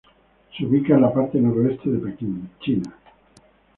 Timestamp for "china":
2.59-2.97